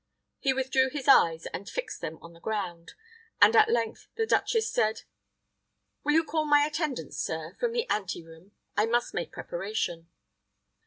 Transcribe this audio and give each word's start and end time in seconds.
He 0.39 0.51
withdrew 0.51 0.89
his 0.89 1.07
eyes, 1.07 1.45
and 1.53 1.69
fixed 1.69 2.01
them 2.01 2.17
on 2.23 2.33
the 2.33 2.39
ground, 2.39 2.95
and 3.39 3.55
at 3.55 3.69
length 3.69 4.07
the 4.15 4.25
duchess 4.25 4.67
said, 4.67 5.03
"Will 6.03 6.13
you 6.13 6.23
call 6.23 6.43
my 6.45 6.65
attendants, 6.65 7.19
sir, 7.19 7.55
from 7.59 7.71
the 7.71 7.87
ante 7.87 8.23
room? 8.23 8.53
I 8.75 8.87
must 8.87 9.13
make 9.13 9.31
preparation." 9.31 10.09